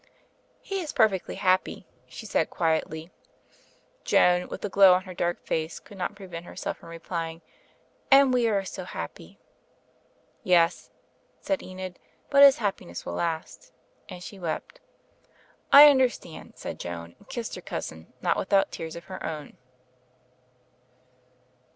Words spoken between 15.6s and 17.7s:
"I understand," said Joan, and kissed her